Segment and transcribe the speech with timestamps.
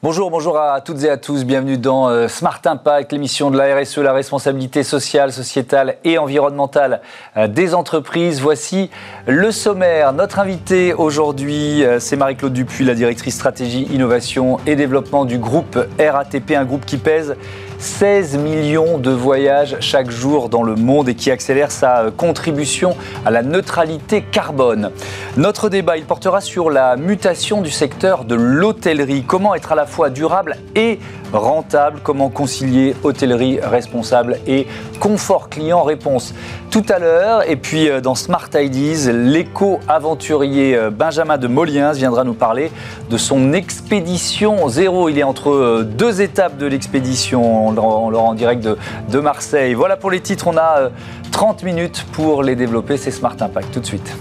[0.00, 1.44] Bonjour, bonjour à toutes et à tous.
[1.44, 7.00] Bienvenue dans euh, Smart Impact, l'émission de la RSE, la responsabilité sociale, sociétale et environnementale
[7.36, 8.40] euh, des entreprises.
[8.40, 8.90] Voici
[9.26, 10.12] le sommaire.
[10.12, 15.76] Notre invité aujourd'hui, euh, c'est Marie-Claude Dupuis, la directrice stratégie, innovation et développement du groupe
[15.98, 17.34] RATP, un groupe qui pèse
[17.78, 23.30] 16 millions de voyages chaque jour dans le monde et qui accélère sa contribution à
[23.30, 24.90] la neutralité carbone.
[25.36, 29.22] Notre débat, portera sur la mutation du secteur de l'hôtellerie.
[29.22, 30.98] Comment être à la fois durable et
[31.32, 34.66] rentable Comment concilier hôtellerie responsable et
[35.00, 36.34] confort client Réponse
[36.70, 37.48] tout à l'heure.
[37.48, 42.70] Et puis euh, dans Smart Ideas, l'éco-aventurier euh, Benjamin de Moliens viendra nous parler
[43.08, 45.08] de son expédition zéro.
[45.08, 49.74] Il est entre euh, deux étapes de l'expédition on l'aura en direct de, Marseille.
[49.74, 50.90] Voilà pour les titres, on a
[51.32, 54.16] 30 euh, minutes pour les développer, c'est Smart Impact tout de suite.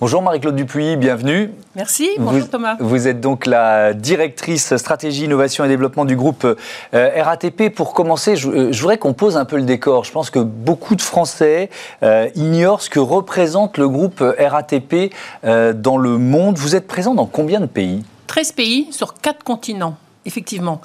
[0.00, 1.50] Bonjour Marie-Claude Dupuis, bienvenue.
[1.76, 2.78] Merci, bonjour Thomas.
[2.80, 6.46] Vous êtes donc la directrice stratégie, innovation et développement du groupe
[6.94, 7.68] euh, RATP.
[7.68, 10.04] Pour commencer, euh, je, voudrais qu'on pose un peu le décor.
[10.04, 11.68] Je pense que beaucoup de Français
[12.02, 16.56] euh, ignorent ce que représente le groupe RATP dans le monde.
[16.56, 18.02] Vous êtes présent dans combien de pays?
[18.26, 20.80] 13 pays sur 4 continents, effectivement.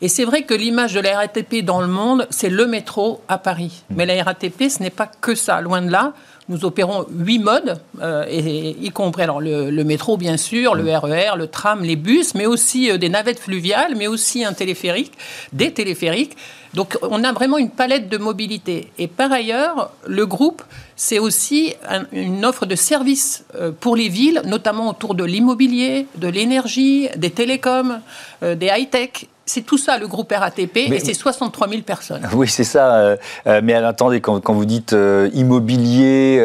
[0.00, 3.36] Et c'est vrai que l'image de la RATP dans le monde, c'est le métro à
[3.36, 3.82] Paris.
[3.90, 6.12] Mais la RATP, ce n'est pas que ça, loin de là.
[6.48, 11.36] Nous opérons huit modes, euh, et, y compris alors, le, métro, bien sûr, le RER,
[11.36, 15.12] le tram, les bus, mais aussi euh, des navettes fluviales, mais aussi un téléphérique,
[15.52, 16.36] des téléphériques.
[16.74, 18.90] Donc on a vraiment une palette de mobilité.
[18.98, 20.62] Et par ailleurs, le groupe,
[20.96, 21.74] c'est aussi
[22.12, 27.30] une offre de services euh, pour les villes, notamment autour de l'immobilier, de l'énergie, des
[27.30, 28.00] télécoms,
[28.42, 32.28] des high-tech c'est tout ça le groupe RATP et c'est 63 000 personnes.
[32.40, 32.94] Oui, c'est ça.
[32.94, 36.40] Euh, euh, mais attendez, quand, vous dites euh, immobilier,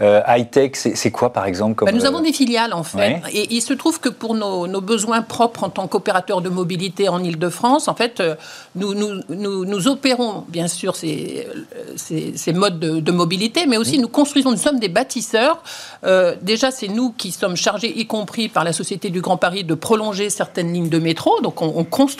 [0.00, 3.20] high-tech, c'est quoi par exemple comme, ben, Nous avons des filiales en fait.
[3.32, 7.22] Et il se trouve que pour nos, besoins propres en tant qu'opérateur de mobilité en
[7.22, 8.22] Ile-de-France, en fait,
[8.76, 11.46] nous, nous, nous, opérons bien sûr ces,
[11.96, 15.62] ces, modes de, mobilité, mais aussi nous construisons, nous sommes des bâtisseurs.
[16.40, 19.74] déjà, c'est nous qui sommes chargés, y compris par la Société du Grand Paris, de
[19.74, 21.40] prolonger certaines lignes de métro.
[21.42, 22.19] Donc on, on construit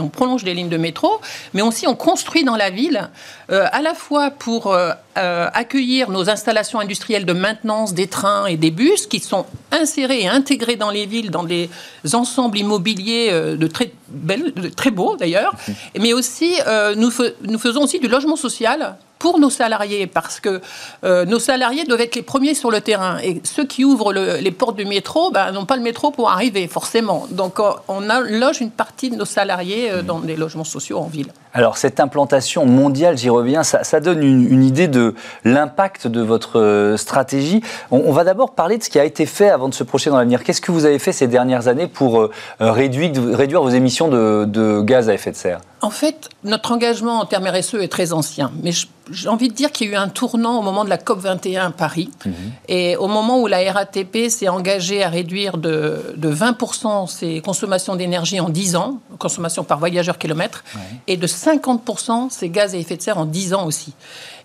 [0.00, 1.20] on prolonge des lignes de métro,
[1.54, 3.10] mais aussi on construit dans la ville,
[3.50, 8.46] euh, à la fois pour euh, euh, accueillir nos installations industrielles de maintenance des trains
[8.46, 11.70] et des bus qui sont insérés et intégrés dans les villes, dans des
[12.12, 15.54] ensembles immobiliers de très, belles, de très beaux d'ailleurs,
[15.98, 16.54] mais aussi
[16.96, 17.10] nous,
[17.42, 20.60] nous faisons aussi du logement social pour nos salariés, parce que
[21.04, 23.18] euh, nos salariés doivent être les premiers sur le terrain.
[23.22, 26.66] Et ceux qui ouvrent les portes du métro ben, n'ont pas le métro pour arriver,
[26.68, 27.26] forcément.
[27.30, 31.06] Donc euh, on loge une partie de nos salariés euh, dans des logements sociaux en
[31.06, 31.28] ville.
[31.54, 35.14] Alors cette implantation mondiale, j'y reviens, ça, donne une, idée de
[35.44, 37.62] l'impact de votre stratégie.
[37.90, 40.18] On, va d'abord parler de ce qui a été fait avant de se projeter dans
[40.18, 40.44] l'avenir.
[40.44, 42.28] Qu'est-ce que vous avez fait ces dernières années pour
[42.60, 45.60] réduire, vos émissions de gaz à effet de serre?
[45.80, 48.50] En fait, notre engagement en termes RSE est très ancien.
[48.62, 48.72] Mais
[49.10, 51.66] j'ai envie de dire qu'il y a eu un tournant au moment de la COP21
[51.66, 52.10] à Paris.
[52.26, 52.32] Mhm.
[52.68, 58.40] Et au moment où la RATP s'est engagée à réduire de, 20% ses consommations d'énergie
[58.40, 60.64] en 10 ans, consommation par voyageur kilomètre,
[61.06, 63.94] et de 50% ses gaz à effet de serre en 10 ans aussi.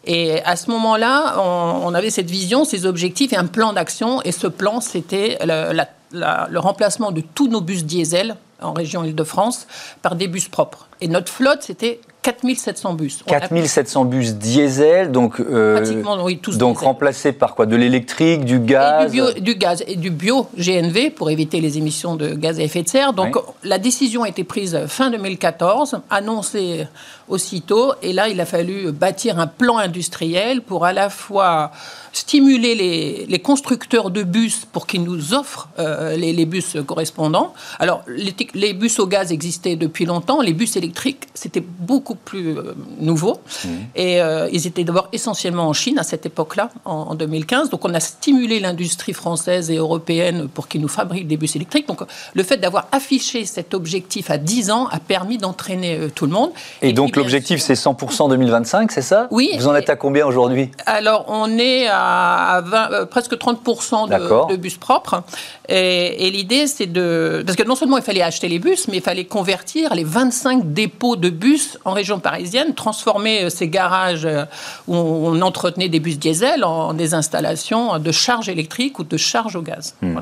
[0.06, 4.22] Et à ce moment-là, on, avait cette vision, ces objectifs et un plan d'action.
[4.24, 9.68] Et ce plan, c'était le remplacement de tous nos bus diesel en région Île-de-France
[10.02, 10.88] par des bus propres.
[11.02, 13.24] Et notre flotte, c'était 4700 bus.
[13.28, 17.66] 4700 bus diesel, donc, euh, Pratiquement, oui, tous donc remplacés par quoi?
[17.66, 22.34] De l'électrique, du gaz du, du, gaz et du bio-GNV pour éviter les émissions de
[22.34, 23.14] gaz à effet de serre.
[23.14, 26.88] Donc la décision a été prise fin 2014, annoncée
[27.34, 31.72] aussitôt, et là il a fallu bâtir un plan industriel pour à la fois
[32.14, 37.54] stimuler les, constructeurs de bus pour qu'ils nous offrent euh, les, bus correspondants.
[37.80, 42.76] Alors, les, bus au gaz existaient depuis longtemps, les bus électriques, c'était beaucoup plus euh,
[43.00, 43.42] nouveau.
[43.66, 43.70] Mmh.
[43.96, 47.72] Et euh, ils étaient d'abord essentiellement en Chine à cette époque-là, en, 2015.
[47.72, 51.88] Donc, on a stimulé l'industrie française et européenne pour qu'ils nous fabriquent des bus électriques.
[51.88, 52.02] Donc,
[52.34, 56.52] le fait d'avoir affiché cet objectif à 10 ans a permis d'entraîner tout le monde.
[56.84, 59.28] Et, donc, l'objectif, c'est 100% 2025, c'est ça?
[59.32, 59.52] Oui.
[59.58, 60.70] Vous en êtes à combien aujourd'hui?
[60.86, 65.24] Alors, on est à euh, presque 30% de, de, bus propres.
[65.70, 67.44] Et, l'idée, c'est de...
[67.46, 70.74] Parce que non seulement il fallait acheter les bus, mais il fallait convertir les 25
[70.74, 74.46] dépôts de bus en région parisienne, transformer euh, ces garages euh,
[74.88, 79.56] où on entretenait des bus diesel en des installations de charge électrique ou de charge
[79.56, 79.96] au gaz.
[80.02, 80.20] Hmm.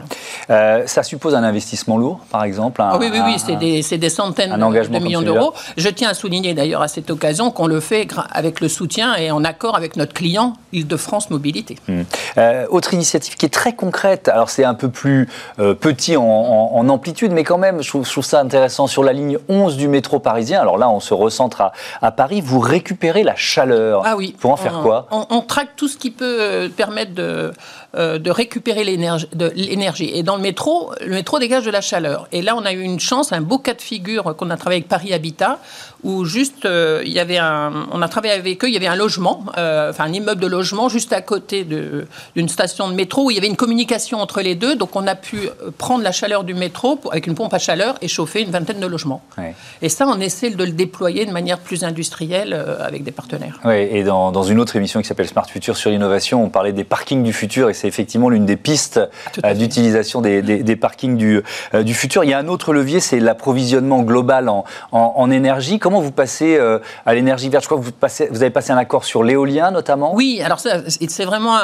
[0.48, 4.52] ça suppose un investissement lourd, par exemple ah Oui, oui, oui, c'est des, des, centaines
[4.52, 5.54] de millions d'euros.
[5.78, 9.32] Je tiens à souligner d'ailleurs à cette occasion qu'on le fait avec le soutien et
[9.32, 11.78] en accord avec notre client, Île-de-France Mobilité.
[11.88, 12.02] Mmh.
[12.38, 15.28] Euh, autre initiative qui est très concrète, alors c'est un peu plus
[15.60, 18.88] euh, petit en, amplitude, mais quand même, je trouve, ça intéressant.
[18.88, 22.60] Sur la ligne 11 du métro parisien, alors là, on se recentre à, Paris, vous
[22.60, 24.04] récupérez la chaleur.
[24.06, 24.36] Ah oui.
[24.40, 25.08] Pour en faire quoi?
[25.12, 27.52] On, traque tout ce qui peut permettre de,
[27.94, 30.12] de récupérer l'énergie.
[30.14, 32.28] Et dans le métro, le métro dégage de la chaleur.
[32.32, 34.80] Et là, on a eu une chance, un beau cas de figure qu'on a travaillé
[34.80, 35.60] avec Paris Habitat,
[36.04, 38.88] où juste, euh, il y avait un, on a travaillé avec eux, il y avait
[38.88, 43.26] un logement, euh, enfin un immeuble de logement juste à côté d'une station de métro
[43.26, 44.76] où il y avait une communication entre les deux.
[44.76, 48.08] Donc on a pu prendre la chaleur du métro avec une pompe à chaleur et
[48.08, 49.22] chauffer une vingtaine de logements.
[49.82, 53.60] Et ça, on essaie de le déployer de manière plus industrielle euh, avec des partenaires.
[53.66, 56.74] Oui, et dans, dans, une autre émission qui s'appelle Smart Future sur l'innovation, on parlait
[56.74, 59.00] des parkings du futur et c'est effectivement l'une des pistes
[59.56, 61.42] d'utilisation des, des, parkings du,
[61.74, 62.24] du futur.
[62.24, 65.80] Il y a un autre levier, c'est l'approvisionnement global en, en, en énergie.
[65.80, 67.64] Comment vous passez euh, à l'énergie verte?
[67.64, 70.60] Je crois que vous, passez, vous avez passé un accord sur l'éolien notamment Oui, alors
[70.60, 71.58] c'est vraiment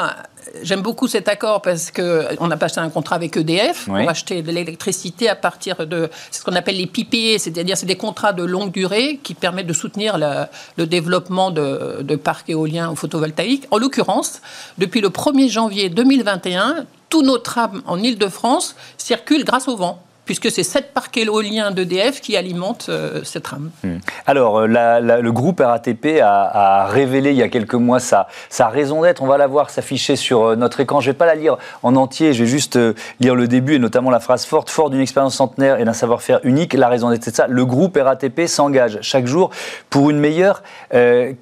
[0.62, 4.50] J'aime beaucoup cet accord parce qu'on a passé un contrat avec EDF pour acheter de
[4.50, 8.72] l'électricité à partir de ce qu'on appelle les PPA, c'est-à-dire c'est des contrats de longue
[8.72, 13.66] durée qui permettent de soutenir le, développement de, de, parcs éoliens ou photovoltaïques.
[13.70, 14.40] En l'occurrence,
[14.78, 20.50] depuis le 1er janvier 2021, tous nos trams en Ile-de-France circulent grâce au vent puisque
[20.50, 23.70] c'est sept parcs éoliens d'EDF qui alimentent euh, cette trame.
[23.82, 23.96] Hmm.
[24.26, 28.26] Alors, euh, le groupe RATP a, révélé il y a quelques mois sa,
[28.68, 29.22] raison d'être.
[29.22, 31.00] On va la voir s'afficher sur euh, notre écran.
[31.00, 32.78] Je ne vais pas la lire en entier, je vais juste
[33.20, 34.68] lire le début et notamment la phrase forte.
[34.68, 37.46] Fort d'une expérience centenaire et d'un savoir-faire unique, la raison d'être, c'est ça.
[37.46, 39.48] Le groupe RATP s'engage chaque jour
[39.88, 40.62] pour une meilleure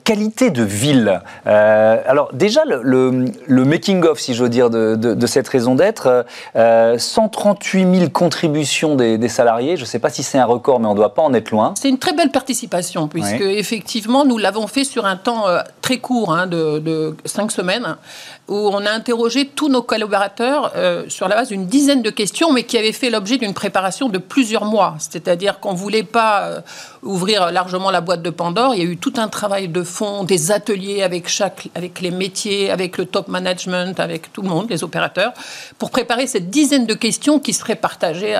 [0.04, 1.22] qualité de ville.
[1.44, 6.24] alors, déjà, le, making-of, si j'ose dire, de, de, de, cette raison d'être,
[6.54, 9.76] 138 000 contributions des, salariés.
[9.76, 11.50] Je ne sais pas si c'est un record, mais on ne doit pas en être
[11.50, 11.74] loin.
[11.76, 15.98] C'est une très belle participation, puisque effectivement, nous l'avons fait sur un temps euh, très
[15.98, 17.96] court, hein, de, de, cinq semaines,
[18.48, 22.52] où on a interrogé tous nos collaborateurs euh, sur la base d'une dizaine de questions,
[22.52, 24.96] mais qui avaient fait l'objet d'une préparation de plusieurs mois.
[24.98, 26.60] C'est-à-dire qu'on ne voulait pas euh,
[27.02, 28.74] ouvrir largement la boîte de Pandore.
[28.74, 32.10] Il y a eu tout un travail de fond, des ateliers avec, chaque, avec les
[32.10, 35.32] métiers, avec le top management, avec tout le monde, les opérateurs,
[35.78, 38.34] pour préparer cette dizaine de questions qui seraient partagées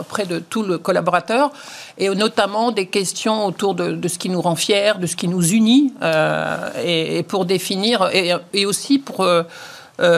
[0.00, 1.50] auprès de tous les collaborateurs,
[1.98, 5.52] et notamment des questions autour de, ce qui nous rend fiers, de ce qui nous
[5.52, 9.24] unit, euh, et, pour définir, et, aussi pour...
[9.24, 9.44] Euh,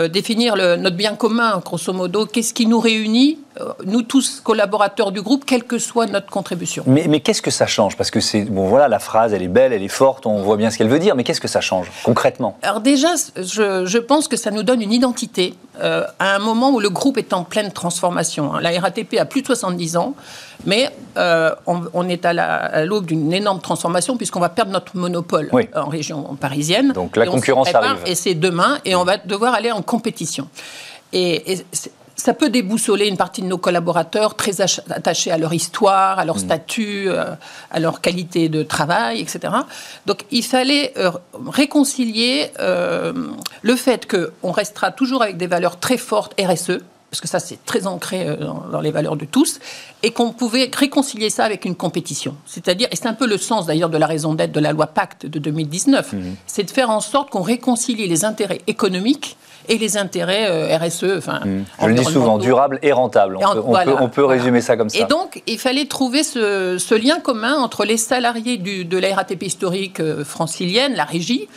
[0.09, 3.44] définir le, notre bien commun, grosso modo, qu'est-ce qui nous réunit euh,
[3.85, 6.83] nous tous collaborateurs du groupe, quelle que soit notre contribution.
[6.87, 7.97] Mais, mais qu'est-ce que ça change?
[7.97, 10.57] Parce que c'est bon, voilà, la phrase, elle est belle, elle est forte, on voit
[10.57, 12.59] bien ce qu'elle veut dire, mais qu'est-ce que ça change concrètement?
[12.63, 16.71] Alors déjà, je, je, pense que ça nous donne une identité euh, à un moment
[16.71, 18.55] où le groupe est en pleine transformation.
[18.55, 18.61] Hein.
[18.61, 20.15] La RATP a plus de 70 ans,
[20.67, 25.89] mais euh, on, est à l'aube d'une énorme transformation puisqu'on va perdre notre monopole en
[25.89, 26.93] région parisienne.
[26.93, 27.99] Donc la concurrence arrive.
[28.07, 30.49] Et c'est demain, et on va devoir aller en compétition.
[31.13, 31.65] Et, et
[32.17, 36.37] ça peut déboussoler une partie de nos collaborateurs très attachés à leur histoire, à leur
[36.37, 36.41] mm.
[36.41, 37.35] statut, euh,
[37.71, 39.53] à leur qualité de travail, etc.
[40.07, 41.11] Donc il fallait euh,
[41.47, 43.13] réconcilier euh,
[43.63, 46.79] le fait qu'on restera toujours avec des valeurs très fortes RSE,
[47.11, 48.37] parce que ça c'est très ancré
[48.73, 49.61] dans, les valeurs de tous,
[50.03, 52.37] et qu'on pouvait réconcilier ça avec une compétition.
[52.45, 54.89] C'est-à-dire, et c'est un peu le sens d'ailleurs de la raison d'être de la loi
[54.89, 56.19] Pacte de 2019, mm.
[56.47, 59.37] c'est de faire en sorte qu'on réconcilie les intérêts économiques
[59.69, 61.17] et les intérêts euh, RSE.
[61.17, 61.65] Enfin, mmh.
[61.81, 63.39] Je le dis souvent, durable et rentable.
[63.43, 64.99] On, peut, résumer ça comme ça.
[64.99, 69.43] Et donc, il fallait trouver ce, lien commun entre les salariés du, de la RATP
[69.45, 71.49] historique euh, francilienne, la régie,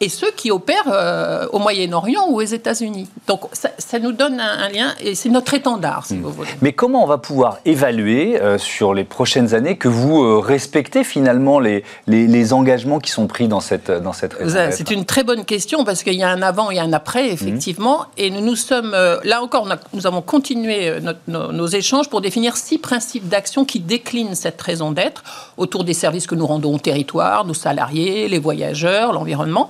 [0.00, 3.06] et ceux qui opèrent euh, au Moyen-Orient ou aux États-Unis.
[3.26, 6.22] Donc ça, nous donne un, lien et c'est notre étendard, si hmm.
[6.22, 6.48] vous voulez.
[6.62, 11.04] Mais comment on va pouvoir évaluer euh, sur les prochaines années que vous euh, respectez
[11.04, 14.34] finalement les, les, engagements qui sont pris dans cette, dans cette
[14.72, 17.32] C'est une très bonne question parce qu'il y a un avant et un après, hmm.
[17.32, 18.06] effectivement.
[18.16, 20.94] Et nous, nous sommes, là encore, nous avons continué
[21.28, 25.22] nos, nos, échanges pour définir six principes d'action qui déclinent cette raison d'être
[25.58, 29.68] autour des services que nous rendons au territoire, nos salariés, les voyageurs, l'environnement.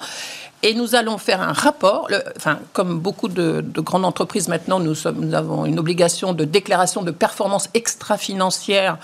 [0.62, 2.08] Et nous allons faire un rapport.
[2.36, 7.02] enfin, comme beaucoup de, grandes entreprises maintenant, nous, sommes, nous, avons une obligation de déclaration
[7.02, 8.98] de performance extra-financière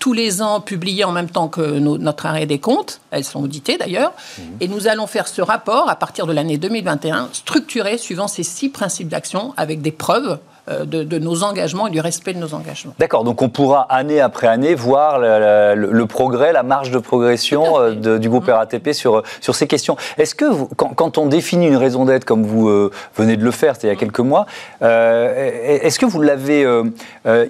[0.00, 3.00] tous les ans publiée en même temps que notre arrêt des comptes.
[3.10, 4.12] Elles sont auditées d'ailleurs.
[4.38, 4.42] Mmh.
[4.60, 8.68] Et nous allons faire ce rapport à partir de l'année 2021, structuré suivant ces six
[8.68, 12.94] principes d'action avec des preuves euh, de, nos engagements et du respect de nos engagements.
[12.98, 18.18] D'accord, donc on pourra année après année voir le, progrès, la marge de progression euh,
[18.18, 18.52] du groupe mm.
[18.52, 19.96] RATP sur, sur ces questions.
[20.16, 20.44] Est-ce que
[20.76, 23.92] quand, on définit une raison d'être comme vous venez de le faire, c'était il y
[23.92, 23.98] a mm.
[23.98, 24.46] quelques mois,
[24.80, 26.66] est-ce que vous l'avez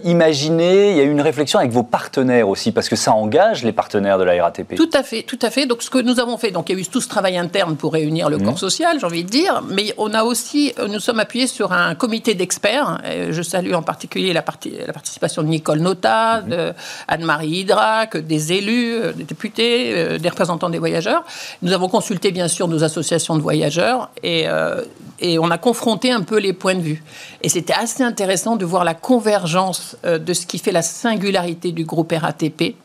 [0.03, 0.91] imaginé?
[0.91, 3.73] Il y a eu une réflexion avec vos partenaires aussi, parce que ça engage les
[3.73, 4.75] partenaires de la RATP.
[4.75, 5.67] Tout à fait, tout à fait.
[5.67, 7.77] Donc ce que nous avons fait, donc il y a eu tout ce travail interne
[7.77, 8.45] pour réunir le mmh.
[8.45, 11.73] corps social, j'ai envie de dire, mais on a aussi, euh, nous sommes appuyés sur
[11.73, 12.99] un comité d'experts.
[13.05, 14.45] Je salue en particulier la,
[14.87, 16.49] la participation de Nicole Nota, mmh.
[16.49, 16.73] de
[17.09, 21.25] Anne-Marie Hydrac, des élus, euh, des députés, euh, des représentants des voyageurs.
[21.63, 24.47] Nous avons consulté bien sûr nos associations de voyageurs et,
[25.21, 27.03] et on a confronté un peu les points de vue.
[27.43, 31.85] Et c'était assez intéressant de voir la convergence de ce qui fait la singularité du
[31.85, 32.77] groupe RATP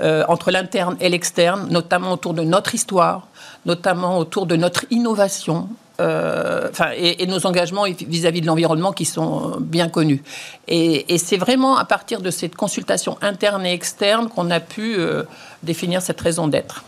[0.00, 3.28] entre l'interne et l'externe, notamment autour de notre histoire,
[3.66, 5.68] notamment autour de notre innovation,
[6.00, 10.22] euh, et, nos engagements vis-à-vis de l'environnement qui sont bien connus.
[10.68, 15.24] Et, c'est vraiment à partir de cette consultation interne et externe qu'on a pu euh,
[15.62, 16.84] définir cette raison d'être.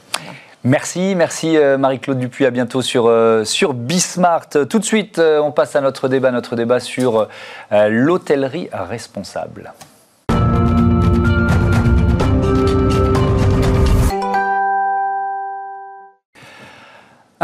[0.65, 2.47] Merci, merci euh, Marie-Claude Dupuis.
[2.47, 3.13] À bientôt sur,
[3.45, 4.49] sur Bismart.
[4.69, 7.29] Tout de suite, on passe à notre débat, notre débat sur
[7.71, 9.73] l'hôtellerie responsable.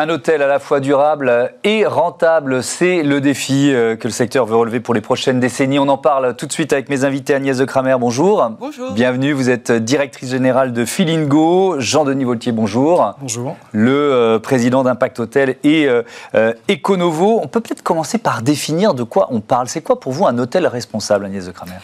[0.02, 4.46] Un hôtel à la fois durable et rentable, c'est le défi euh, que le secteur
[4.46, 5.78] veut relever pour les prochaines décennies.
[5.78, 7.34] On en parle tout de suite avec mes invités.
[7.34, 8.50] Agnès de Kramer, bonjour.
[8.58, 8.92] Bonjour.
[8.92, 11.80] Bienvenue, vous êtes directrice générale de Filingo.
[11.80, 13.14] Jean-Denis Voltier, bonjour.
[13.20, 13.58] Bonjour.
[13.72, 17.38] Le euh, président d'Impact Hôtel et euh, Econovo.
[17.42, 19.68] On peut peut-être commencer par définir de quoi on parle.
[19.68, 21.76] C'est quoi pour vous un hôtel responsable, Agnès de Kramer?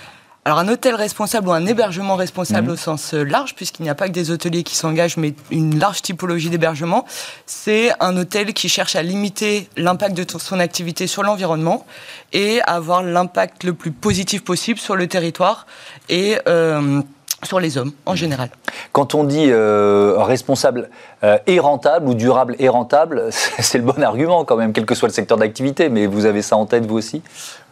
[0.46, 2.74] Alors un hôtel responsable ou un hébergement responsable mhm.
[2.74, 5.76] au sens euh, large, puisqu'il n'y a pas que des hôteliers qui s'engagent, mais une
[5.80, 7.04] large typologie d'hébergement,
[7.46, 11.84] c'est un hôtel qui cherche à limiter l'impact de son activité sur l'environnement
[12.32, 15.66] et avoir l'impact le plus positif possible sur le territoire
[16.08, 17.02] et euh,
[17.46, 18.50] sur les hommes en général.
[18.92, 20.90] Quand on dit euh, responsable
[21.24, 24.94] euh, et rentable ou durable et rentable, c'est le bon argument quand même, quel que
[24.94, 27.22] soit le secteur d'activité, mais vous avez ça en tête vous aussi?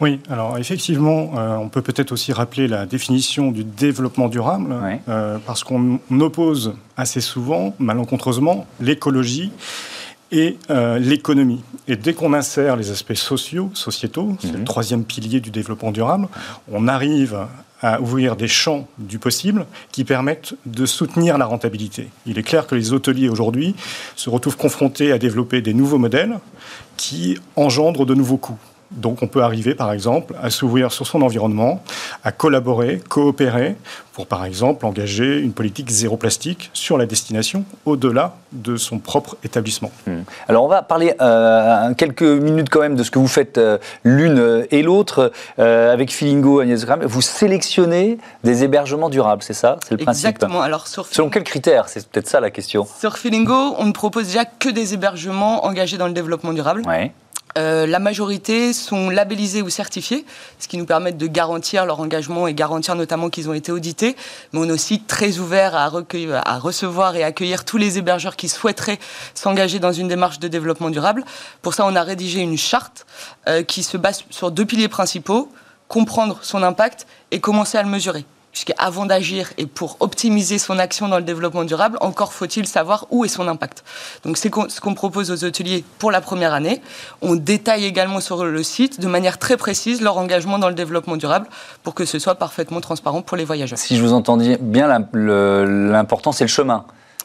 [0.01, 4.75] Oui, alors effectivement, euh, on peut peut-être aussi rappeler la définition du développement durable,
[5.47, 9.53] parce qu'on oppose assez souvent, malencontreusement, l'écologie
[10.31, 10.59] et
[10.99, 11.63] l'économie.
[11.89, 14.65] Et dès qu'on insère les aspects sociaux, sociétaux, c'est le mhm.
[14.65, 16.29] troisième pilier du développement durable,
[16.73, 17.47] on arrive
[17.85, 22.09] à ouvrir des champs du possible qui permettent de soutenir la rentabilité.
[22.25, 23.75] Il est clair que les hôteliers aujourd'hui
[24.17, 26.39] se retrouvent confrontés à développer des nouveaux modèles
[26.97, 28.59] qui engendrent de nouveaux coûts.
[28.95, 31.83] Donc on peut arriver, par exemple, à s'ouvrir sur son environnement,
[32.23, 33.77] à collaborer, coopérer,
[34.15, 39.37] pour, par exemple, engager une politique zéro plastique sur la destination, au-delà de son propre
[39.43, 39.91] établissement.
[40.07, 40.21] Hmm.
[40.47, 43.79] Alors on va parler euh, quelques minutes quand même de ce que vous faites euh,
[44.05, 45.33] l'une et l'autre.
[45.59, 49.79] Euh, avec Filingo, Agnès Graham, vous sélectionnez des hébergements durables, c'est ça?
[49.85, 50.63] C'est le principe Exactement.
[50.63, 51.89] Alors, sur Selon quels critères?
[51.89, 52.87] C'est peut-être ça la question.
[53.01, 56.83] Sur Filingo, on ne propose déjà que des hébergements engagés dans le développement durable.
[56.87, 57.13] Ouais.
[57.57, 60.25] Euh, la majorité sont labellisés ou certifiés,
[60.59, 64.17] ce qui nous permet de garantir leur engagement et garantir notamment qu'ils ont été audités.
[64.53, 65.89] Mais on est aussi très ouvert à,
[66.59, 68.99] recevoir et accueillir tous les hébergeurs qui souhaiteraient
[69.35, 71.25] s'engager dans une démarche de développement durable.
[71.63, 73.07] Pour ça, on a rédigé une charte
[73.49, 75.51] euh, qui se base sur deux piliers principaux
[75.89, 81.09] comprendre son impact et commencer à le mesurer puisqu'avant d'agir et pour optimiser son action
[81.09, 83.83] dans le développement durable, encore faut-il savoir où est son impact.
[84.25, 86.81] Donc c'est ce qu'on propose aux hôteliers pour la première année.
[87.21, 91.17] On détaille également sur le site de manière très précise leur engagement dans le développement
[91.17, 91.49] durable
[91.83, 93.77] pour que ce soit parfaitement transparent pour les voyageurs.
[93.77, 96.85] Si je vous entendais bien, l'important c'est le chemin.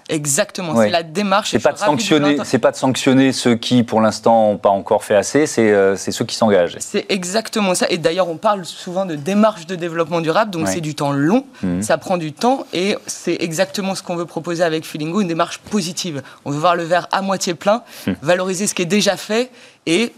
[0.09, 1.51] Exactement, c'est la démarche.
[1.51, 5.03] C'est pas de sanctionner, c'est pas de sanctionner ceux qui, pour l'instant, n'ont pas encore
[5.03, 5.45] fait assez.
[5.45, 6.77] C'est euh, ceux qui s'engagent.
[6.79, 7.85] C'est exactement ça.
[7.89, 11.45] Et d'ailleurs, on parle souvent de démarche de développement durable, donc c'est du temps long,
[11.61, 11.83] mhm.
[11.83, 15.59] ça prend du temps, et c'est exactement ce qu'on veut proposer avec Feelingo, une démarche
[15.59, 16.23] positive.
[16.43, 18.15] On veut voir le verre à moitié plein, mhm.
[18.23, 19.51] valoriser ce qui est déjà fait
[19.85, 20.11] et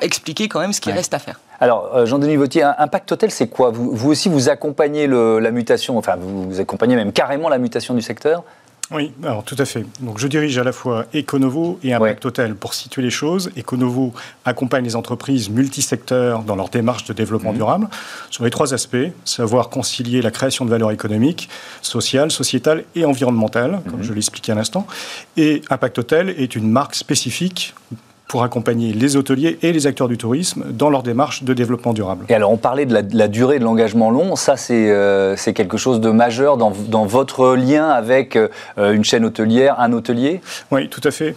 [0.00, 1.40] expliquer quand même ce qui reste à faire.
[1.60, 3.70] Alors, euh, Jean-Denis Vautier, Impact Hôtel, c'est quoi?
[3.70, 7.94] Vous, vous, aussi, vous accompagnez la mutation, enfin, vous, vous accompagnez même carrément la mutation
[7.94, 8.42] du secteur?
[8.92, 9.84] Oui, alors tout à fait.
[10.00, 12.54] Donc je dirige à la fois Econovo et Impact Hotel.
[12.54, 14.12] Pour situer les choses, Econovo
[14.44, 17.56] accompagne les entreprises multisecteurs dans leur démarche de développement mmh.
[17.56, 17.88] durable
[18.30, 21.48] sur les trois aspects, savoir concilier la création de valeur économique,
[21.82, 24.04] sociale, sociétale et environnementale, comme mmh.
[24.04, 24.86] je l'expliquais à l'instant.
[25.36, 27.74] Et Impact Hotel est une marque spécifique
[28.28, 32.24] pour accompagner les hôteliers et les acteurs du tourisme dans leur démarche de développement durable.
[32.28, 34.36] Et alors, on parlait de la, durée de l'engagement long.
[34.36, 39.24] Ça, c'est euh, quelque chose de majeur dans, dans votre lien avec euh, une chaîne
[39.24, 40.40] hôtelière, un hôtelier?
[40.72, 41.36] Oui, tout à fait.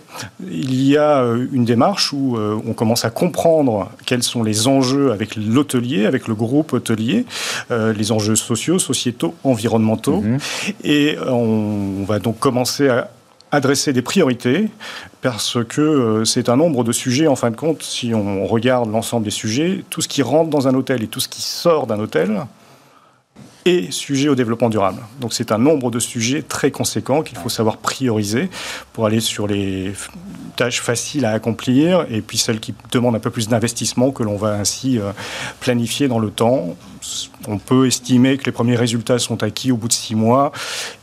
[0.49, 5.11] Il y a euh, une démarche où on commence à comprendre quels sont les enjeux
[5.11, 7.25] avec l'hôtelier, avec le groupe hôtelier,
[7.69, 10.21] les enjeux sociaux, sociétaux, environnementaux.
[10.21, 10.37] Mhm.
[10.83, 13.09] Et on va donc commencer à
[13.51, 14.69] adresser des priorités
[15.21, 18.91] parce que euh, c'est un nombre de sujets, en fin de compte, si on regarde
[18.91, 21.87] l'ensemble des sujets, tout ce qui rentre dans un hôtel et tout ce qui sort
[21.87, 22.45] d'un hôtel
[23.65, 25.01] est sujet au développement durable.
[25.19, 28.49] Donc c'est un nombre de sujets très conséquents qu'il faut savoir prioriser
[28.93, 29.93] pour aller sur les
[30.55, 34.35] tâches faciles à accomplir et puis celles qui demandent un peu plus d'investissement que l'on
[34.35, 35.11] va ainsi euh,
[35.59, 36.75] planifier dans le temps
[37.47, 40.51] on peut estimer que les premiers résultats sont acquis au bout de six mois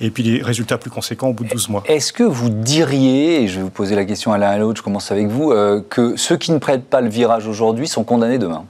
[0.00, 1.82] et puis les résultats plus conséquents au bout de 12 mois.
[1.86, 4.78] Est-ce que vous diriez, et je vais vous poser la question à l'un à l'autre,
[4.78, 8.04] je commence avec vous, euh, que ceux qui ne prêtent pas le virage aujourd'hui sont
[8.04, 8.64] condamnés demain?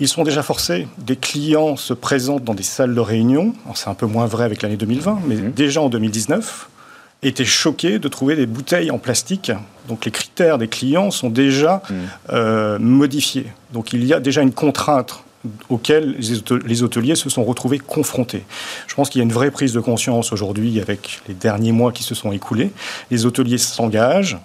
[0.00, 0.88] Ils sont déjà forcés.
[0.98, 3.54] Des clients se présentent dans des salles de réunion.
[3.74, 5.52] C'est un peu moins vrai avec l'année 2020, mais mmh.
[5.52, 6.68] déjà en 2019,
[7.22, 9.52] étaient choqués de trouver des bouteilles en plastique.
[9.88, 11.94] Donc les critères des clients sont déjà mmh.
[12.32, 13.46] euh, modifiés.
[13.72, 15.22] Donc il y a déjà une contrainte
[15.68, 16.16] auxquels
[16.64, 18.44] les hôteliers se sont retrouvés confrontés.
[18.86, 21.92] Je pense qu'il y a une vraie prise de conscience aujourd'hui avec les derniers mois
[21.92, 22.70] qui se sont écoulés.
[23.10, 24.38] Les hôteliers s'engagent,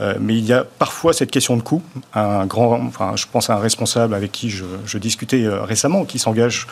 [0.00, 1.82] euh, mais il y a parfois cette question de coût.
[2.14, 6.04] Un grand, enfin, je pense à un responsable avec qui je, je discutais euh, récemment,
[6.04, 6.66] qui s'engage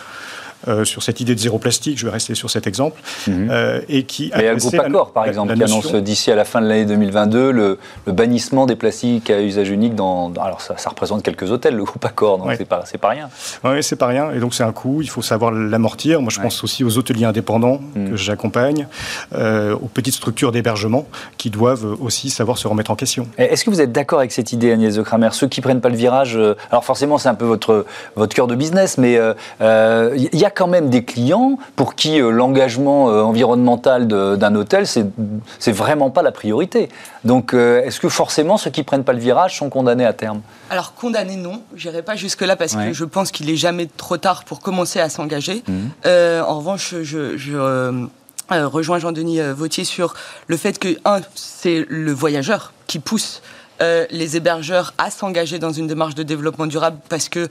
[0.69, 3.49] euh, sur cette idée de zéro plastique, je vais rester sur cet exemple, mhm.
[3.51, 6.61] euh, et qui a le groupe Accor, par exemple, qui annonce d'ici à la fin
[6.61, 10.33] de l'année 2022 le, bannissement des plastiques à usage unique dans...
[10.35, 13.31] alors ça, représente quelques hôtels, le groupe Accor, donc c'est pas, pas rien.
[13.65, 16.21] Oui, c'est pas rien, et donc c'est un coût, il faut savoir l'amortir.
[16.21, 18.11] Moi, je pense aussi aux hôteliers indépendants mhm.
[18.11, 18.87] que j'accompagne,
[19.35, 21.07] euh, aux petites structures d'hébergement
[21.39, 23.27] qui doivent aussi savoir se remettre en question.
[23.39, 25.31] Est-ce que vous êtes d'accord avec cette idée, Agnès de Kramer?
[25.33, 26.39] Ceux qui prennent pas le virage,
[26.71, 29.19] alors forcément c'est un peu votre, votre cœur de business, mais
[29.61, 34.87] il y a quand même des clients pour qui euh, l'engagement euh, environnemental d'un hôtel,
[34.87, 36.89] c'est vraiment pas la priorité.
[37.25, 40.41] Donc, euh, est-ce que forcément ceux qui prennent pas le virage sont condamnés à terme?
[40.71, 41.63] Alors, condamnés, non.
[41.75, 45.09] J'irai pas jusque-là parce que je pense qu'il est jamais trop tard pour commencer à
[45.09, 45.63] s'engager.
[45.69, 45.91] Mhm.
[46.07, 48.07] en revanche, je,
[48.51, 50.15] rejoins Jean-Denis Vautier sur
[50.47, 53.43] le fait que, un, c'est le voyageur qui pousse
[53.81, 57.49] les hébergeurs à s'engager dans une démarche de développement durable parce que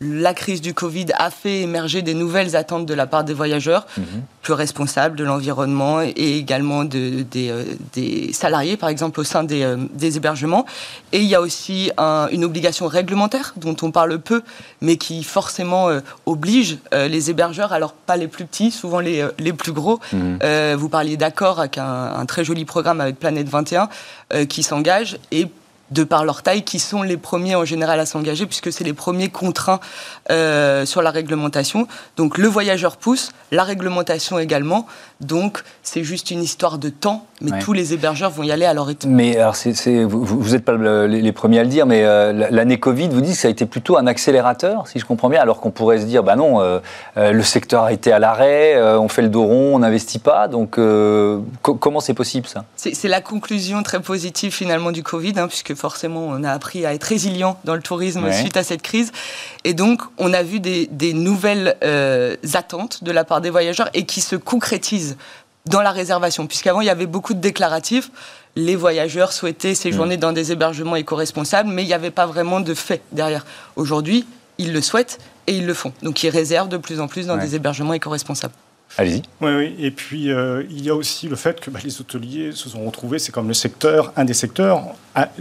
[0.00, 3.84] la crise du Covid a fait émerger des nouvelles attentes de la part des voyageurs,
[3.96, 4.22] mhm.
[4.42, 9.62] plus responsables de l'environnement et également de, des, euh, salariés, par exemple, au sein des,
[9.62, 10.66] euh, hébergements.
[11.12, 14.42] Et il y a aussi une obligation réglementaire dont on parle peu,
[14.80, 19.52] mais qui forcément euh, oblige les hébergeurs, alors pas les plus petits, souvent les, les
[19.52, 19.98] plus gros.
[20.12, 20.38] Mhm.
[20.76, 23.88] vous parliez d'accord avec un, un, très joli programme avec Planète 21
[24.48, 25.48] qui s'engage et
[25.90, 28.92] de par leur taille, qui sont les premiers en général à s'engager, puisque c'est les
[28.92, 29.80] premiers contraints
[30.30, 31.88] euh, sur la réglementation.
[32.16, 34.86] Donc le voyageur pousse, la réglementation également.
[35.20, 38.74] Donc c'est juste une histoire de temps, mais tous les hébergeurs vont y aller à
[38.74, 39.10] leur rythme.
[39.10, 39.56] Mais alors
[40.06, 40.76] vous n'êtes pas
[41.06, 43.66] les, premiers à le dire, mais euh, l'année Covid, vous dites que ça a été
[43.66, 46.80] plutôt un accélérateur, si je comprends bien, alors qu'on pourrait se dire, bah non, euh,
[47.16, 50.48] le secteur a été à l'arrêt, on fait le dos rond, on n'investit pas.
[50.48, 50.78] Donc
[51.62, 52.64] comment c'est possible ça?
[52.76, 56.94] C'est la conclusion très positive finalement du Covid, hein, puisque forcément, on a appris à
[56.94, 59.12] être résilient dans le tourisme suite à cette crise.
[59.64, 64.04] Et donc, on a vu des, nouvelles euh, attentes de la part des voyageurs et
[64.04, 65.07] qui se concrétisent
[65.66, 66.46] dans la réservation.
[66.46, 68.10] Puisqu'avant, il y avait beaucoup de déclaratifs.
[68.56, 70.20] Les voyageurs souhaitaient séjourner mm.
[70.20, 73.46] dans des hébergements éco-responsables, mais il n'y avait pas vraiment de fait derrière.
[73.76, 74.26] Aujourd'hui,
[74.58, 75.92] ils le souhaitent et ils le font.
[76.02, 78.54] Donc, ils réservent de plus en plus dans des hébergements éco-responsables.
[78.96, 79.22] Allez-y.
[79.42, 79.74] Oui, oui.
[79.78, 82.84] Et puis, euh, il y a aussi le fait que bah, les hôteliers se sont
[82.84, 84.82] retrouvés, c'est comme le secteur, un des secteurs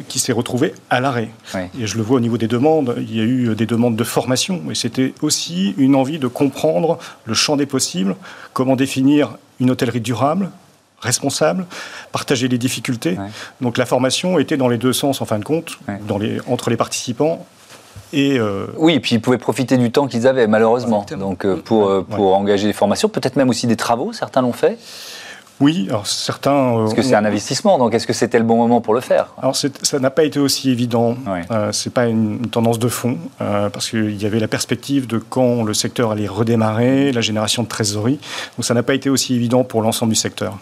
[0.08, 1.30] qui s'est retrouvé à l'arrêt.
[1.80, 4.03] Et je le vois au niveau des demandes, il y a eu des demandes de
[4.03, 4.62] formation.
[4.69, 8.15] Et c'était aussi une envie de comprendre le champ des possibles,
[8.53, 10.50] comment définir une hôtellerie durable,
[11.00, 11.65] responsable,
[12.12, 13.17] partager les difficultés.
[13.62, 16.70] Donc la formation était dans les deux sens, en fin de compte, dans les, entre
[16.70, 17.46] les participants
[18.13, 21.06] et euh, Oui, et puis ils pouvaient profiter du temps qu'ils avaient, malheureusement.
[21.17, 24.54] Donc euh, pour, euh, pour engager des formations, peut-être même aussi des travaux, certains l'ont
[24.54, 24.78] fait
[25.60, 26.76] oui, alors certains.
[26.78, 29.34] Parce que c'est un investissement, donc est-ce que c'était le bon moment pour le faire?
[29.41, 31.15] Alors ça n'a pas été aussi évident.
[31.50, 35.63] Ce c'est pas une, tendance de fond, parce qu'il y avait la perspective de quand
[35.63, 38.20] le secteur allait redémarrer, la génération de trésorerie.
[38.58, 40.58] Donc ça n'a pas été aussi évident pour l'ensemble du secteur.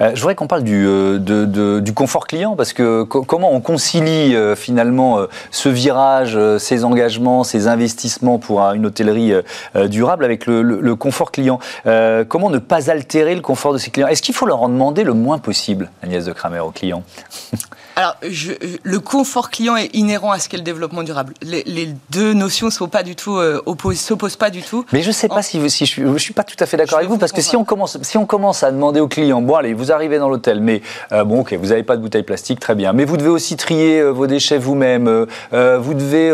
[0.00, 0.86] Je voudrais qu'on parle du,
[1.20, 8.38] du, confort client, parce que comment on concilie finalement ce virage, ces engagements, ces investissements
[8.38, 9.32] pour une hôtellerie
[9.74, 11.58] durable avec le, le confort client?
[11.84, 14.08] Comment ne pas altérer le confort de ses clients?
[14.08, 17.02] Est-ce qu'il faut leur en demander le moins possible, Agnès de Kramer, aux clients?
[17.98, 18.52] Alors, je,
[18.82, 21.32] le confort client est inhérent à ce qu'est le développement durable.
[21.40, 23.62] Les, deux notions sont pas du tout euh,
[23.94, 24.84] s'opposent pas du tout.
[24.92, 26.98] Mais je ne sais pas si, si, je, ne suis pas tout à fait d'accord
[26.98, 29.55] avec vous parce que si on commence si on commence à demander aux clients, bon
[29.56, 32.60] allez, vous arrivez dans l'hôtel, mais euh, bon ok, vous n'avez pas de bouteille plastique,
[32.60, 36.32] très bien, mais vous devez aussi trier euh, vos déchets vous-même, vous devez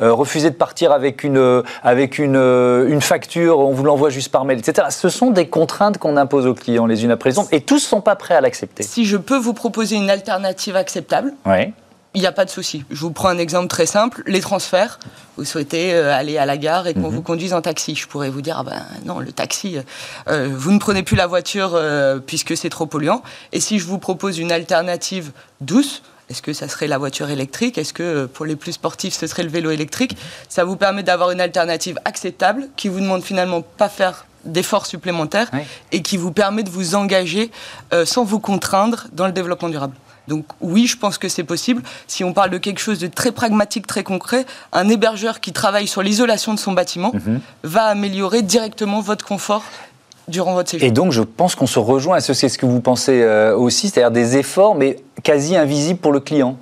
[0.00, 4.58] refuser de partir avec une avec une, une facture, on vous l'envoie juste par mail,
[4.58, 4.88] etc.
[4.90, 7.78] Ce sont des contraintes qu'on impose aux clients les unes après les autres et tous
[7.78, 8.82] sont pas prêts à l'accepter.
[8.82, 11.34] Si je peux vous proposer une alternative acceptable.
[12.18, 12.84] Il n'y a pas de souci.
[12.90, 14.24] Je vous prends un exemple très simple.
[14.26, 14.98] Les transferts.
[15.36, 17.14] Vous souhaitez euh, aller à la gare et qu'on mhm.
[17.14, 17.94] vous conduise en taxi.
[17.94, 19.76] Je pourrais vous dire, ah ben non, le taxi,
[20.26, 23.22] euh, vous ne prenez plus la voiture euh, puisque c'est trop polluant.
[23.52, 27.78] Et si je vous propose une alternative douce, est-ce que ça serait la voiture électrique?
[27.78, 30.16] Est-ce que pour les plus sportifs, ce serait le vélo électrique?
[30.48, 35.52] Ça vous permet d'avoir une alternative acceptable qui vous demande finalement pas faire d'efforts supplémentaires
[35.92, 37.52] et qui vous permet de vous engager
[38.04, 39.94] sans vous contraindre dans le développement durable.
[40.28, 41.82] Donc oui, je pense que c'est possible.
[42.06, 45.88] Si on parle de quelque chose de très pragmatique, très concret, un hébergeur qui travaille
[45.88, 47.40] sur l'isolation de son bâtiment mhm.
[47.64, 49.64] va améliorer directement votre confort
[50.28, 50.86] durant votre séjour.
[50.86, 54.10] Et donc je pense qu'on se rejoint, c'est ce que vous pensez euh, aussi, c'est-à-dire
[54.10, 56.56] des efforts, mais quasi invisibles pour le client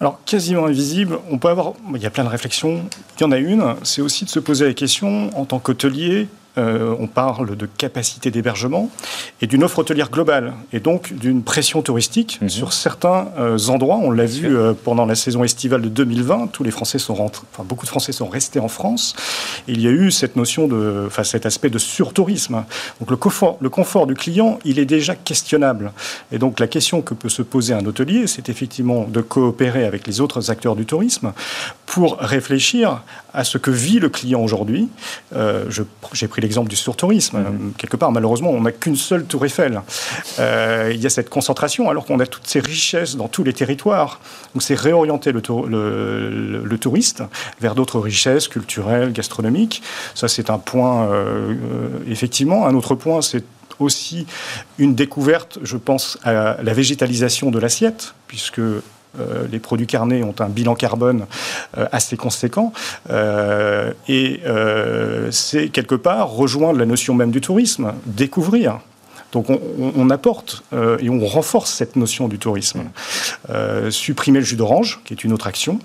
[0.00, 1.72] alors, quasiment invisible, on peut avoir.
[1.92, 2.84] Il y a plein de réflexions.
[3.16, 6.28] Il y en a une, c'est aussi de se poser la question, en tant qu'hôtelier,
[6.56, 8.90] euh, on parle de capacité d'hébergement
[9.40, 12.48] et d'une offre hôtelière globale et donc d'une pression touristique mhm.
[12.48, 13.98] sur certains euh, endroits.
[14.02, 16.48] On l'a vu euh, pendant la saison estivale de 2020.
[16.48, 19.14] Tous les Français sont rentrés, enfin beaucoup de Français sont restés en France.
[19.68, 22.64] il y a eu cette notion de, enfin cet aspect de surtourisme.
[22.98, 25.92] Donc le confort, le confort du client, il est déjà questionnable.
[26.32, 30.06] Et donc la question que peut se poser un hôtelier, c'est effectivement de coopérer avec
[30.06, 31.32] les autres acteurs du tourisme
[31.86, 34.88] pour réfléchir à ce que vit le client aujourd'hui.
[36.12, 37.38] J'ai pris l'exemple du surtourisme.
[37.38, 37.72] Mhm.
[37.76, 39.82] Quelque part, malheureusement, on n'a qu'une seule tour Eiffel.
[40.38, 43.52] Euh, il y a cette concentration, alors qu'on a toutes ces richesses dans tous les
[43.52, 44.20] territoires.
[44.54, 45.40] Donc c'est réorienter le,
[46.64, 47.22] le, touriste
[47.60, 49.82] vers d'autres richesses culturelles, gastronomiques.
[50.14, 51.54] Ça, c'est un point, euh,
[52.08, 52.66] effectivement.
[52.66, 53.44] Un autre point, c'est
[53.78, 54.26] aussi
[54.78, 58.82] une découverte, je pense, à la végétalisation de l'assiette, puisque euh,
[59.50, 61.26] les produits carnés ont un bilan carbone
[61.76, 62.72] euh, assez conséquent.
[63.10, 64.40] Euh, et
[65.30, 68.80] c'est quelque part rejoindre la notion même du tourisme, découvrir.
[69.32, 72.84] Donc on, apporte et on renforce cette notion du tourisme.
[73.90, 75.80] supprimer le jus d'orange, qui est une autre action,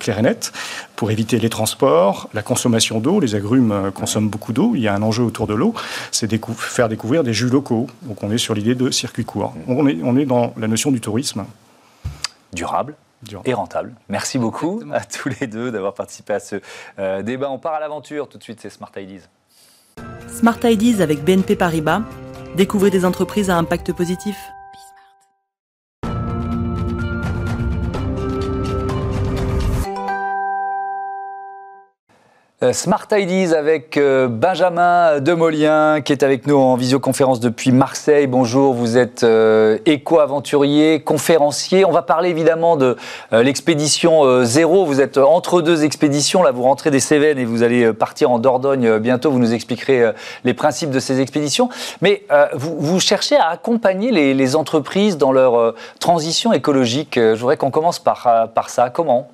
[0.00, 0.52] claire et nette,
[0.96, 3.20] pour éviter les transports, la consommation d'eau.
[3.20, 4.72] Les agrumes consomment beaucoup d'eau.
[4.74, 5.74] Il y a un enjeu autour de l'eau,
[6.12, 7.88] c'est faire découvrir des jus locaux.
[8.04, 9.52] Donc on est sur l'idée de circuit court.
[9.68, 11.44] On est dans la notion du tourisme
[12.56, 12.96] durable,
[13.44, 13.94] et rentable.
[14.08, 16.56] Merci beaucoup à tous les deux d'avoir participé à ce
[16.98, 17.50] euh, débat.
[17.50, 18.28] On part à l'aventure.
[18.28, 19.28] Tout de suite, c'est Smart Ideas.
[20.28, 22.02] Smart Ideas avec BNP Paribas.
[22.56, 24.36] Découvrez des entreprises à impact positif.
[32.72, 38.26] Smart Ideas avec euh, Benjamin Demolien qui est avec nous en visioconférence depuis Marseille.
[38.26, 41.84] Bonjour, vous êtes euh, éco-aventurier, conférencier.
[41.84, 42.96] On va parler évidemment de
[43.32, 44.84] l'expédition zéro.
[44.84, 46.42] Vous êtes entre deux expéditions.
[46.42, 49.30] Là, vous rentrez des Cévennes et vous allez partir en Dordogne bientôt.
[49.30, 50.12] Vous nous expliquerez
[50.44, 51.68] les principes de ces expéditions.
[52.00, 52.24] Mais
[52.54, 57.14] vous, cherchez à accompagner les, entreprises dans leur transition écologique.
[57.16, 58.90] Je voudrais qu'on commence par ça.
[58.90, 59.28] Comment?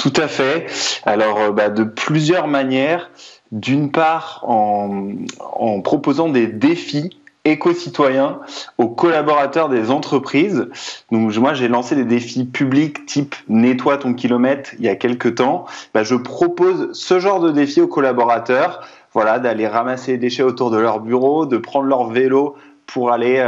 [0.00, 0.66] Tout à fait.
[1.04, 3.10] Alors, euh, bah, de plusieurs manières.
[3.52, 8.38] D'une part, en, proposant des défis éco-citoyens
[8.78, 10.68] aux collaborateurs des entreprises.
[11.10, 15.36] Donc moi j'ai lancé des défis publics type nettoie ton kilomètre il y a quelques
[15.36, 15.64] temps.
[15.94, 20.70] Bah, je propose ce genre de défi aux collaborateurs, voilà, d'aller ramasser les déchets autour
[20.70, 22.54] de leur bureau, de prendre leur vélo
[22.86, 23.38] pour aller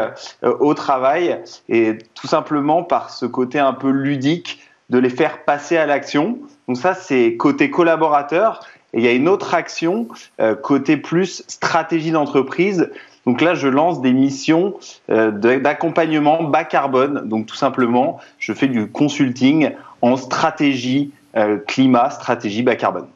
[0.43, 4.62] euh, au travail et tout simplement par ce côté un peu ludique
[4.93, 6.39] de les faire passer à l'action.
[6.69, 8.61] Donc ça, c'est côté collaborateur.
[8.93, 10.07] Et il y a une autre action,
[10.39, 12.91] euh, côté plus stratégie d'entreprise.
[13.25, 14.75] Donc là, je lance des missions
[15.11, 17.27] euh, d'accompagnement bas carbone.
[17.27, 19.71] Donc tout simplement, je fais du consulting
[20.03, 23.07] en stratégie euh, climat, stratégie bas carbone.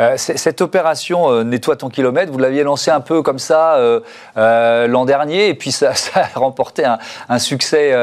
[0.00, 4.86] Euh, cette opération euh, Nettoie ton kilomètre, vous l'aviez lancée un peu comme ça euh,
[4.86, 7.94] l'an dernier, et puis ça, a remporté un, succès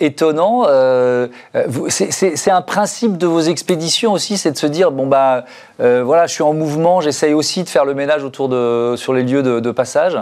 [0.00, 0.66] étonnant.
[1.88, 5.44] c'est un principe de vos expéditions aussi, c'est de se dire bon bah
[5.78, 9.22] voilà, je suis en mouvement, j'essaye aussi de faire le ménage autour de sur les
[9.22, 10.18] lieux de passage?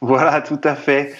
[0.00, 1.14] Voilà, tout à fait.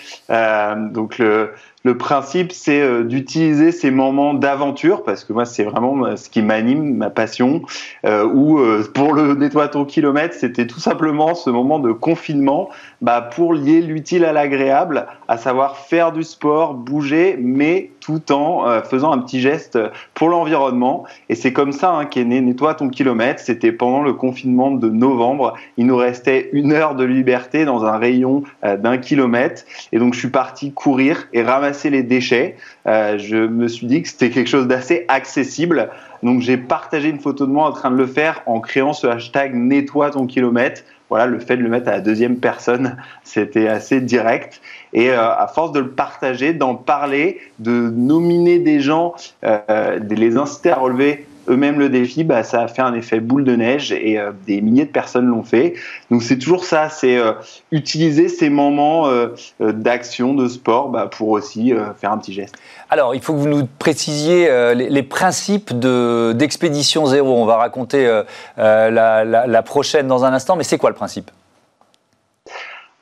[0.93, 1.53] donc le,
[1.85, 6.31] le principe, c'est euh, d'utiliser ces moments d'aventure, parce que moi, c'est vraiment euh, ce
[6.31, 7.63] qui m'anime, ma passion,
[8.07, 8.61] euh, où
[8.95, 12.69] pour le nettoyer ton kilomètre, c'était tout simplement ce moment de confinement,
[13.03, 18.83] bah, pour lier l'utile à l'agréable, à savoir faire du sport, bouger, mais tout en
[18.83, 19.79] faisant un petit geste
[20.15, 21.05] pour l'environnement.
[21.29, 23.41] Et c'est comme ça hein, qu'est né Nettoie ton kilomètre.
[23.41, 25.55] C'était pendant le confinement de novembre.
[25.77, 29.63] Il nous restait une heure de liberté dans un rayon d'un kilomètre.
[29.93, 32.57] Et donc, je suis parti courir et ramasser les déchets.
[32.87, 35.91] Euh, je me suis dit que c'était quelque chose d'assez accessible.
[36.23, 39.07] Donc j'ai partagé une photo de moi en train de le faire en créant ce
[39.07, 40.83] hashtag nettoie ton kilomètre.
[41.13, 44.63] Voilà, le fait de le mettre à la deuxième personne, c'était assez direct.
[44.95, 49.13] Et euh, à force de le partager, d'en parler, de nominer des gens,
[49.45, 53.21] euh, de les inciter à relever eux-mêmes le défi, bah, ça a fait un effet
[53.21, 55.75] boule de neige et euh, des milliers de personnes l'ont fait.
[56.11, 57.33] Donc c'est toujours ça, c'est euh,
[57.71, 59.29] utiliser ces moments euh,
[59.61, 62.55] d'action, de sport bah, pour aussi faire un petit geste.
[62.91, 67.35] Alors, il faut que vous nous précisiez les, principes d'expédition zéro.
[67.37, 68.23] On va raconter
[68.57, 71.31] la prochaine dans un instant, mais c'est quoi le principe?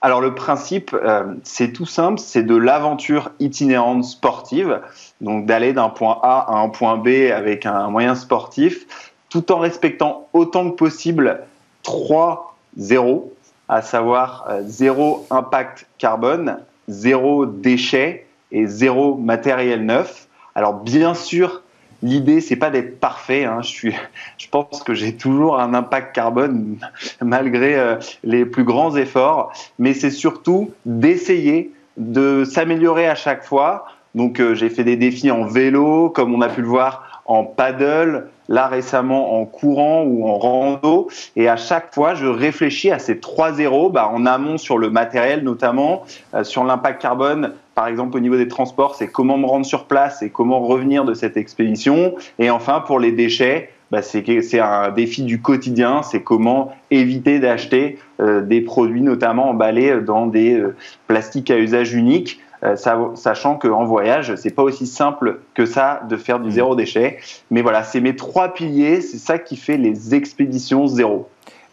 [0.03, 0.97] Alors le principe,
[1.43, 4.81] c'est tout simple, c'est de l'aventure itinérante sportive
[5.21, 8.87] donc d'aller d'un point A à un point B avec un moyen sportif,
[9.29, 11.41] tout en respectant autant que possible
[11.83, 13.35] trois zéros,
[13.69, 16.59] à savoir euh, zéro impact carbone,
[16.89, 20.27] zéro déchet et zéro matériel neuf.
[20.55, 21.63] Alors bien sûr,
[22.03, 23.45] l'idée c'est pas d'être parfait.
[23.45, 23.61] Hein.
[23.63, 23.95] Je, suis,
[24.39, 26.77] je pense que j'ai toujours un impact carbone
[27.21, 33.87] malgré euh, les plus grands efforts, mais c'est surtout d'essayer de s'améliorer à chaque fois
[34.15, 37.45] donc euh, j'ai fait des défis en vélo, comme on a pu le voir en
[37.45, 41.09] paddle, là récemment en courant ou en rando.
[41.37, 44.91] Et à chaque fois, je réfléchis à ces trois zéros, bah, en amont sur le
[44.91, 47.53] matériel notamment, euh, sur l'impact carbone.
[47.81, 51.07] Par exemple, au niveau des transports, c'est comment me rendre sur place et comment revenir
[51.07, 52.15] de cette expédition.
[52.39, 57.99] Et enfin, pour les déchets, bah, c'est un défi du quotidien, c'est comment éviter d'acheter
[58.21, 60.63] euh, des produits notamment emballés dans des
[61.07, 62.41] plastiques à usage unique.
[62.63, 62.77] Euh,
[63.15, 66.53] sachant qu'en voyage, c'est pas aussi simple que ça de faire du mmh.
[66.53, 67.17] zéro déchet.
[67.51, 71.31] Mais voilà, c'est mes trois piliers, c'est ça qui fait les expéditions zéro.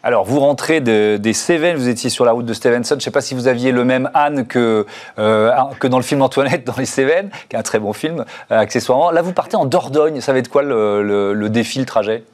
[0.08, 2.94] Alors, vous rentrez des Cévennes, vous étiez sur la route de Stevenson.
[2.94, 4.86] Je ne sais pas si vous aviez le même âne que,
[5.18, 8.24] euh, que dans le film Antoinette dans les Cévennes, qui est un très bon film,
[8.50, 9.10] euh, accessoirement.
[9.10, 10.22] Là, vous partez en Dordogne.
[10.22, 12.24] Ça va être quoi le, le défi, le trajet?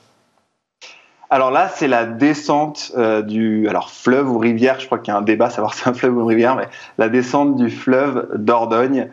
[1.31, 4.79] Alors là, c'est la descente euh, du fleuve ou rivière.
[4.79, 6.55] Je crois qu'il y a un débat savoir si c'est un fleuve ou une rivière,
[6.55, 9.09] mais la descente du fleuve Dordogne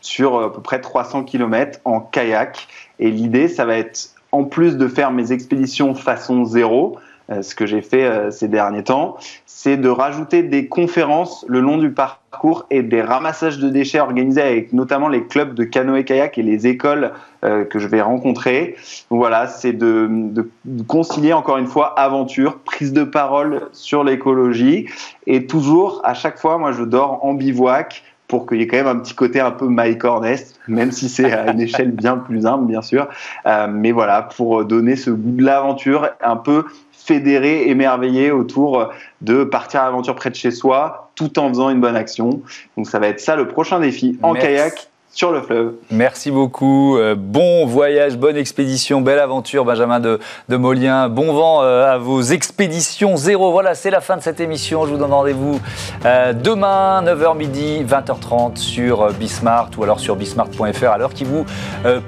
[0.00, 2.68] sur à peu près 300 km en kayak.
[3.00, 6.98] Et l'idée, ça va être en plus de faire mes expéditions façon zéro,
[7.42, 9.16] ce que j'ai fait ces derniers temps,
[9.60, 14.40] c'est de rajouter des conférences le long du parcours et des ramassages de déchets organisés
[14.40, 17.12] avec notamment les clubs de canoë-kayak et les écoles
[17.44, 18.76] euh, que je vais rencontrer.
[19.10, 20.48] voilà, c'est de, de,
[20.86, 24.88] concilier encore une fois aventure, prise de parole sur l'écologie
[25.26, 28.76] et toujours, à chaque fois, moi je dors en bivouac pour qu'il y ait quand
[28.76, 32.18] même un petit côté un peu Mike Hornest, même si c'est à une échelle bien
[32.18, 33.08] plus humble, bien sûr.
[33.46, 39.42] Euh, mais voilà, pour donner ce goût de l'aventure, un peu fédéré, émerveillé autour de
[39.44, 42.42] partir à l'aventure près de chez soi, tout en faisant une bonne action.
[42.76, 45.74] Donc ça va être ça le prochain défi en kayak sur le fleuve.
[45.90, 46.96] Merci beaucoup.
[46.96, 51.08] Euh, bon voyage, bonne expédition, belle aventure, Benjamin de, de Molien.
[51.08, 53.50] Bon vent euh, à vos expéditions zéro.
[53.50, 54.86] Voilà, c'est la fin de cette émission.
[54.86, 55.60] Je vous donne rendez-vous
[56.04, 61.44] euh, demain, 9h midi, 20h30 sur Bismart ou alors sur bismart.fr à l'heure qui vous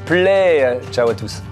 [0.06, 0.80] plaît.
[0.92, 1.42] Ciao à tous.